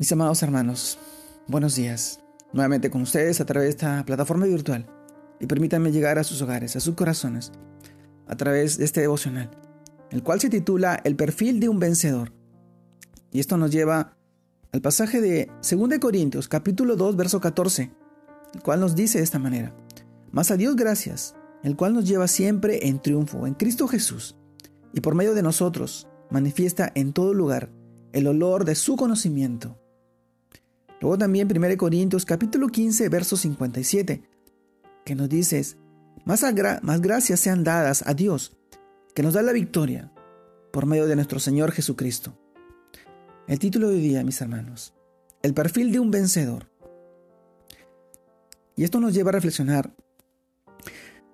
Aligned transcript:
Mis 0.00 0.10
amados 0.12 0.42
hermanos, 0.42 0.98
buenos 1.46 1.76
días. 1.76 2.20
Nuevamente 2.54 2.88
con 2.88 3.02
ustedes 3.02 3.38
a 3.42 3.44
través 3.44 3.66
de 3.66 3.70
esta 3.72 4.02
plataforma 4.06 4.46
virtual. 4.46 4.86
Y 5.40 5.46
permítanme 5.46 5.92
llegar 5.92 6.18
a 6.18 6.24
sus 6.24 6.40
hogares, 6.40 6.74
a 6.74 6.80
sus 6.80 6.94
corazones, 6.94 7.52
a 8.26 8.34
través 8.34 8.78
de 8.78 8.86
este 8.86 9.02
devocional, 9.02 9.50
el 10.10 10.22
cual 10.22 10.40
se 10.40 10.48
titula 10.48 10.98
El 11.04 11.16
perfil 11.16 11.60
de 11.60 11.68
un 11.68 11.78
vencedor. 11.80 12.32
Y 13.30 13.40
esto 13.40 13.58
nos 13.58 13.72
lleva 13.72 14.16
al 14.72 14.80
pasaje 14.80 15.20
de 15.20 15.50
2 15.70 15.98
Corintios, 16.00 16.48
capítulo 16.48 16.96
2, 16.96 17.16
verso 17.16 17.38
14, 17.38 17.90
el 18.54 18.62
cual 18.62 18.80
nos 18.80 18.94
dice 18.94 19.18
de 19.18 19.24
esta 19.24 19.38
manera: 19.38 19.76
Mas 20.32 20.50
a 20.50 20.56
Dios 20.56 20.76
gracias, 20.76 21.34
el 21.62 21.76
cual 21.76 21.92
nos 21.92 22.08
lleva 22.08 22.26
siempre 22.26 22.88
en 22.88 23.02
triunfo 23.02 23.46
en 23.46 23.52
Cristo 23.52 23.86
Jesús, 23.86 24.34
y 24.94 25.02
por 25.02 25.14
medio 25.14 25.34
de 25.34 25.42
nosotros 25.42 26.08
manifiesta 26.30 26.90
en 26.94 27.12
todo 27.12 27.34
lugar 27.34 27.68
el 28.14 28.26
olor 28.28 28.64
de 28.64 28.76
su 28.76 28.96
conocimiento 28.96 29.76
Luego 31.00 31.16
también 31.16 31.48
1 31.50 31.76
Corintios 31.78 32.26
capítulo 32.26 32.68
15, 32.68 33.08
verso 33.08 33.36
57, 33.36 34.22
que 35.04 35.14
nos 35.14 35.30
dice, 35.30 35.64
más, 36.26 36.44
más 36.82 37.00
gracias 37.00 37.40
sean 37.40 37.64
dadas 37.64 38.06
a 38.06 38.12
Dios, 38.12 38.58
que 39.14 39.22
nos 39.22 39.32
da 39.32 39.40
la 39.40 39.52
victoria 39.52 40.12
por 40.70 40.84
medio 40.84 41.06
de 41.06 41.16
nuestro 41.16 41.40
Señor 41.40 41.72
Jesucristo. 41.72 42.38
El 43.46 43.58
título 43.58 43.88
de 43.88 43.94
hoy 43.94 44.02
día, 44.02 44.22
mis 44.24 44.42
hermanos, 44.42 44.92
el 45.42 45.54
perfil 45.54 45.90
de 45.90 46.00
un 46.00 46.10
vencedor. 46.10 46.70
Y 48.76 48.84
esto 48.84 49.00
nos 49.00 49.14
lleva 49.14 49.30
a 49.30 49.32
reflexionar. 49.32 49.94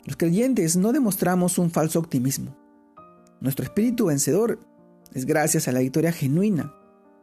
Los 0.05 0.17
creyentes 0.17 0.77
no 0.77 0.93
demostramos 0.93 1.59
un 1.59 1.73
falso 1.73 1.99
optimismo. 1.99 2.57
Nuestro 3.41 3.65
espíritu 3.65 4.07
vencedor 4.07 4.61
es 5.13 5.27
gracias 5.27 5.67
a 5.67 5.73
la 5.73 5.81
victoria 5.81 6.13
genuina 6.13 6.73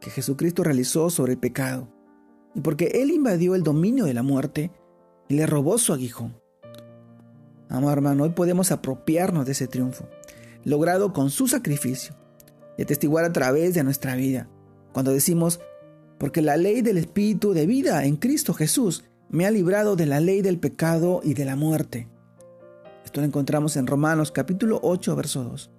que 0.00 0.10
Jesucristo 0.10 0.62
realizó 0.62 1.08
sobre 1.08 1.32
el 1.32 1.38
pecado 1.38 1.93
y 2.54 2.60
porque 2.60 2.86
Él 2.94 3.10
invadió 3.10 3.54
el 3.54 3.62
dominio 3.62 4.04
de 4.04 4.14
la 4.14 4.22
muerte 4.22 4.70
y 5.28 5.34
le 5.34 5.46
robó 5.46 5.78
su 5.78 5.92
aguijón. 5.92 6.40
Amado 7.68 7.92
hermano, 7.92 8.24
hoy 8.24 8.30
podemos 8.30 8.70
apropiarnos 8.70 9.46
de 9.46 9.52
ese 9.52 9.66
triunfo, 9.66 10.08
logrado 10.64 11.12
con 11.12 11.30
su 11.30 11.48
sacrificio, 11.48 12.14
y 12.76 12.82
atestiguar 12.82 13.24
a 13.24 13.32
través 13.32 13.74
de 13.74 13.84
nuestra 13.84 14.16
vida, 14.16 14.48
cuando 14.92 15.12
decimos, 15.12 15.60
porque 16.18 16.42
la 16.42 16.56
ley 16.56 16.82
del 16.82 16.98
Espíritu 16.98 17.52
de 17.52 17.66
vida 17.66 18.04
en 18.04 18.16
Cristo 18.16 18.54
Jesús 18.54 19.04
me 19.28 19.46
ha 19.46 19.50
librado 19.50 19.96
de 19.96 20.06
la 20.06 20.20
ley 20.20 20.42
del 20.42 20.58
pecado 20.58 21.20
y 21.24 21.34
de 21.34 21.44
la 21.44 21.56
muerte. 21.56 22.08
Esto 23.04 23.20
lo 23.20 23.26
encontramos 23.26 23.76
en 23.76 23.86
Romanos 23.86 24.30
capítulo 24.30 24.78
8, 24.82 25.16
verso 25.16 25.44
2. 25.44 25.70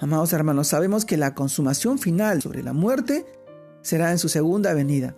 Amados 0.00 0.32
hermanos, 0.32 0.68
sabemos 0.68 1.04
que 1.04 1.16
la 1.16 1.34
consumación 1.34 1.98
final 1.98 2.42
sobre 2.42 2.62
la 2.62 2.72
muerte 2.72 3.24
será 3.80 4.10
en 4.10 4.18
su 4.18 4.28
segunda 4.28 4.74
venida, 4.74 5.16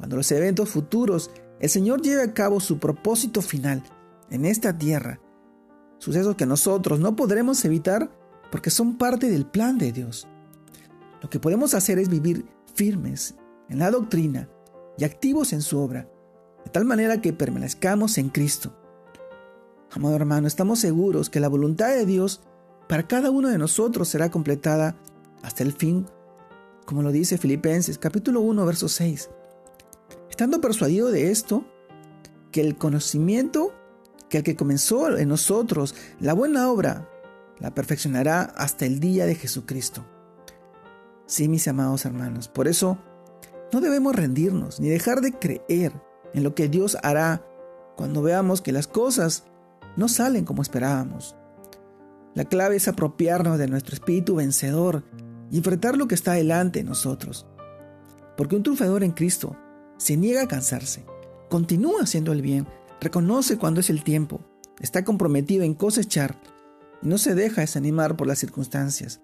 cuando 0.00 0.16
los 0.16 0.32
eventos 0.32 0.70
futuros 0.70 1.30
el 1.60 1.68
Señor 1.68 2.00
lleve 2.00 2.22
a 2.22 2.32
cabo 2.32 2.58
su 2.58 2.78
propósito 2.78 3.42
final 3.42 3.82
en 4.30 4.46
esta 4.46 4.78
tierra, 4.78 5.20
sucesos 5.98 6.36
que 6.36 6.46
nosotros 6.46 7.00
no 7.00 7.14
podremos 7.14 7.62
evitar 7.66 8.10
porque 8.50 8.70
son 8.70 8.96
parte 8.96 9.28
del 9.28 9.44
plan 9.44 9.76
de 9.76 9.92
Dios. 9.92 10.26
Lo 11.20 11.28
que 11.28 11.38
podemos 11.38 11.74
hacer 11.74 11.98
es 11.98 12.08
vivir 12.08 12.46
firmes 12.74 13.34
en 13.68 13.80
la 13.80 13.90
doctrina 13.90 14.48
y 14.96 15.04
activos 15.04 15.52
en 15.52 15.60
su 15.60 15.78
obra, 15.78 16.08
de 16.64 16.70
tal 16.70 16.86
manera 16.86 17.20
que 17.20 17.34
permanezcamos 17.34 18.16
en 18.16 18.30
Cristo. 18.30 18.74
Amado 19.90 20.16
hermano, 20.16 20.46
estamos 20.46 20.78
seguros 20.78 21.28
que 21.28 21.40
la 21.40 21.48
voluntad 21.48 21.90
de 21.90 22.06
Dios 22.06 22.40
para 22.88 23.06
cada 23.06 23.30
uno 23.30 23.48
de 23.48 23.58
nosotros 23.58 24.08
será 24.08 24.30
completada 24.30 24.96
hasta 25.42 25.62
el 25.62 25.74
fin, 25.74 26.06
como 26.86 27.02
lo 27.02 27.12
dice 27.12 27.36
Filipenses 27.36 27.98
capítulo 27.98 28.40
1, 28.40 28.64
verso 28.64 28.88
6 28.88 29.28
estando 30.40 30.62
persuadido 30.62 31.10
de 31.10 31.30
esto, 31.30 31.66
que 32.50 32.62
el 32.62 32.78
conocimiento 32.78 33.74
que 34.30 34.38
el 34.38 34.42
que 34.42 34.56
comenzó 34.56 35.18
en 35.18 35.28
nosotros 35.28 35.94
la 36.18 36.32
buena 36.32 36.70
obra, 36.70 37.10
la 37.58 37.74
perfeccionará 37.74 38.44
hasta 38.56 38.86
el 38.86 39.00
día 39.00 39.26
de 39.26 39.34
Jesucristo. 39.34 40.02
Sí, 41.26 41.46
mis 41.46 41.68
amados 41.68 42.06
hermanos, 42.06 42.48
por 42.48 42.68
eso 42.68 42.96
no 43.70 43.82
debemos 43.82 44.16
rendirnos 44.16 44.80
ni 44.80 44.88
dejar 44.88 45.20
de 45.20 45.32
creer 45.32 45.92
en 46.32 46.42
lo 46.42 46.54
que 46.54 46.70
Dios 46.70 46.96
hará 47.02 47.44
cuando 47.94 48.22
veamos 48.22 48.62
que 48.62 48.72
las 48.72 48.86
cosas 48.86 49.44
no 49.98 50.08
salen 50.08 50.46
como 50.46 50.62
esperábamos. 50.62 51.36
La 52.34 52.46
clave 52.46 52.76
es 52.76 52.88
apropiarnos 52.88 53.58
de 53.58 53.68
nuestro 53.68 53.92
espíritu 53.92 54.36
vencedor 54.36 55.04
y 55.50 55.58
enfrentar 55.58 55.98
lo 55.98 56.08
que 56.08 56.14
está 56.14 56.32
delante 56.32 56.78
de 56.78 56.86
nosotros. 56.86 57.46
Porque 58.38 58.56
un 58.56 58.62
triunfador 58.62 59.04
en 59.04 59.10
Cristo 59.10 59.54
se 60.00 60.16
niega 60.16 60.42
a 60.42 60.48
cansarse, 60.48 61.04
continúa 61.50 62.00
haciendo 62.00 62.32
el 62.32 62.40
bien, 62.40 62.66
reconoce 63.02 63.58
cuando 63.58 63.80
es 63.80 63.90
el 63.90 64.02
tiempo, 64.02 64.40
está 64.80 65.04
comprometido 65.04 65.62
en 65.62 65.74
cosechar 65.74 66.40
y 67.02 67.08
no 67.08 67.18
se 67.18 67.34
deja 67.34 67.60
desanimar 67.60 68.16
por 68.16 68.26
las 68.26 68.38
circunstancias. 68.38 69.20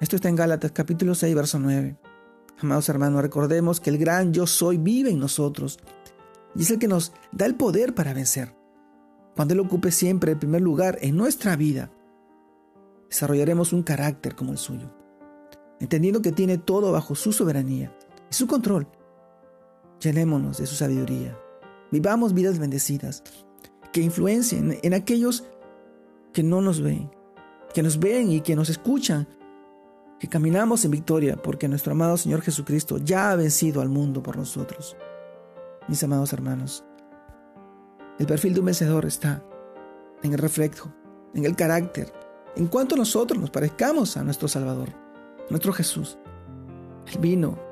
Esto 0.00 0.16
está 0.16 0.30
en 0.30 0.36
Gálatas 0.36 0.72
capítulo 0.72 1.14
6, 1.14 1.34
verso 1.34 1.58
9. 1.58 1.98
Amados 2.60 2.88
hermanos, 2.88 3.20
recordemos 3.20 3.78
que 3.78 3.90
el 3.90 3.98
gran 3.98 4.32
yo 4.32 4.46
soy 4.46 4.78
vive 4.78 5.10
en 5.10 5.18
nosotros 5.18 5.78
y 6.56 6.62
es 6.62 6.70
el 6.70 6.78
que 6.78 6.88
nos 6.88 7.12
da 7.30 7.44
el 7.44 7.56
poder 7.56 7.94
para 7.94 8.14
vencer. 8.14 8.56
Cuando 9.36 9.52
Él 9.52 9.60
ocupe 9.60 9.92
siempre 9.92 10.32
el 10.32 10.38
primer 10.38 10.62
lugar 10.62 10.96
en 11.02 11.18
nuestra 11.18 11.56
vida, 11.56 11.90
desarrollaremos 13.10 13.74
un 13.74 13.82
carácter 13.82 14.34
como 14.34 14.52
el 14.52 14.58
suyo, 14.58 14.90
entendiendo 15.78 16.22
que 16.22 16.32
tiene 16.32 16.56
todo 16.56 16.90
bajo 16.90 17.14
su 17.14 17.34
soberanía 17.34 17.94
y 18.30 18.34
su 18.34 18.46
control 18.46 18.88
Llenémonos 20.00 20.56
de 20.56 20.66
su 20.66 20.76
sabiduría. 20.76 21.38
Vivamos 21.90 22.32
vidas 22.32 22.58
bendecidas 22.58 23.22
que 23.92 24.00
influencien 24.00 24.78
en 24.82 24.94
aquellos 24.94 25.44
que 26.32 26.42
no 26.42 26.62
nos 26.62 26.80
ven, 26.80 27.10
que 27.74 27.82
nos 27.82 27.98
ven 27.98 28.30
y 28.30 28.40
que 28.40 28.56
nos 28.56 28.70
escuchan, 28.70 29.28
que 30.18 30.28
caminamos 30.28 30.84
en 30.84 30.92
victoria 30.92 31.36
porque 31.36 31.68
nuestro 31.68 31.92
amado 31.92 32.16
Señor 32.16 32.40
Jesucristo 32.40 32.96
ya 32.98 33.30
ha 33.30 33.36
vencido 33.36 33.82
al 33.82 33.90
mundo 33.90 34.22
por 34.22 34.36
nosotros. 34.36 34.96
Mis 35.86 36.02
amados 36.02 36.32
hermanos, 36.32 36.84
el 38.18 38.26
perfil 38.26 38.54
de 38.54 38.60
un 38.60 38.66
vencedor 38.66 39.04
está 39.04 39.44
en 40.22 40.32
el 40.32 40.38
reflejo, 40.38 40.94
en 41.34 41.44
el 41.44 41.56
carácter, 41.56 42.10
en 42.56 42.68
cuanto 42.68 42.96
nosotros 42.96 43.38
nos 43.38 43.50
parezcamos 43.50 44.16
a 44.16 44.24
nuestro 44.24 44.48
Salvador, 44.48 44.90
nuestro 45.50 45.72
Jesús. 45.72 46.16
Él 47.06 47.18
vino 47.18 47.69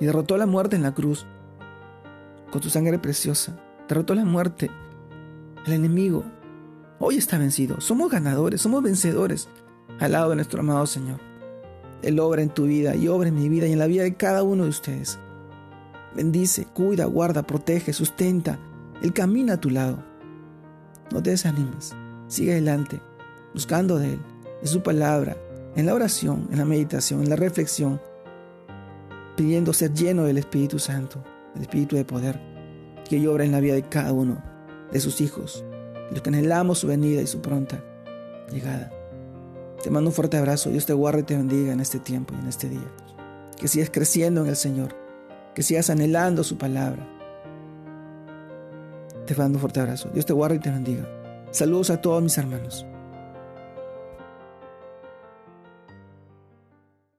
y 0.00 0.06
derrotó 0.06 0.36
la 0.36 0.46
muerte 0.46 0.76
en 0.76 0.82
la 0.82 0.94
cruz 0.94 1.26
con 2.50 2.62
su 2.62 2.70
sangre 2.70 2.98
preciosa. 2.98 3.56
Derrotó 3.88 4.14
la 4.14 4.24
muerte, 4.24 4.70
el 5.66 5.72
enemigo. 5.72 6.24
Hoy 6.98 7.16
está 7.16 7.38
vencido. 7.38 7.80
Somos 7.80 8.10
ganadores, 8.10 8.60
somos 8.60 8.82
vencedores 8.82 9.48
al 9.98 10.12
lado 10.12 10.30
de 10.30 10.36
nuestro 10.36 10.60
amado 10.60 10.86
Señor. 10.86 11.20
Él 12.02 12.18
obra 12.18 12.42
en 12.42 12.48
tu 12.48 12.64
vida 12.64 12.96
y 12.96 13.08
obra 13.08 13.28
en 13.28 13.34
mi 13.34 13.48
vida 13.48 13.66
y 13.66 13.72
en 13.72 13.78
la 13.78 13.86
vida 13.86 14.02
de 14.02 14.14
cada 14.14 14.42
uno 14.42 14.64
de 14.64 14.70
ustedes. 14.70 15.18
Bendice, 16.14 16.64
cuida, 16.64 17.04
guarda, 17.04 17.42
protege, 17.42 17.92
sustenta. 17.92 18.58
Él 19.02 19.12
camina 19.12 19.54
a 19.54 19.60
tu 19.60 19.70
lado. 19.70 20.02
No 21.12 21.22
te 21.22 21.30
desanimes. 21.30 21.94
Sigue 22.26 22.52
adelante, 22.52 23.00
buscando 23.52 23.98
de 23.98 24.14
Él, 24.14 24.20
de 24.62 24.68
su 24.68 24.82
palabra, 24.82 25.36
en 25.76 25.86
la 25.86 25.94
oración, 25.94 26.48
en 26.50 26.58
la 26.58 26.64
meditación, 26.64 27.22
en 27.22 27.30
la 27.30 27.36
reflexión, 27.36 28.00
pidiendo 29.40 29.72
ser 29.72 29.94
lleno 29.94 30.24
del 30.24 30.36
Espíritu 30.36 30.78
Santo, 30.78 31.24
el 31.56 31.62
Espíritu 31.62 31.96
de 31.96 32.04
poder, 32.04 32.38
que 33.08 33.26
obra 33.26 33.42
en 33.42 33.52
la 33.52 33.60
vida 33.60 33.72
de 33.72 33.88
cada 33.88 34.12
uno 34.12 34.44
de 34.92 35.00
sus 35.00 35.22
hijos, 35.22 35.64
los 36.10 36.20
que 36.20 36.28
anhelamos 36.28 36.80
su 36.80 36.88
venida 36.88 37.22
y 37.22 37.26
su 37.26 37.40
pronta 37.40 37.82
llegada. 38.52 38.92
Te 39.82 39.88
mando 39.88 40.10
un 40.10 40.14
fuerte 40.14 40.36
abrazo, 40.36 40.68
Dios 40.68 40.84
te 40.84 40.92
guarde 40.92 41.20
y 41.20 41.22
te 41.22 41.38
bendiga 41.38 41.72
en 41.72 41.80
este 41.80 41.98
tiempo 41.98 42.34
y 42.34 42.42
en 42.42 42.48
este 42.48 42.68
día. 42.68 42.94
Que 43.56 43.66
sigas 43.66 43.88
creciendo 43.88 44.42
en 44.42 44.48
el 44.48 44.56
Señor, 44.56 44.94
que 45.54 45.62
sigas 45.62 45.88
anhelando 45.88 46.44
su 46.44 46.58
palabra. 46.58 47.08
Te 49.24 49.34
mando 49.36 49.56
un 49.56 49.60
fuerte 49.60 49.80
abrazo, 49.80 50.10
Dios 50.12 50.26
te 50.26 50.34
guarde 50.34 50.56
y 50.56 50.60
te 50.60 50.70
bendiga. 50.70 51.08
Saludos 51.50 51.88
a 51.88 52.02
todos 52.02 52.22
mis 52.22 52.36
hermanos. 52.36 52.84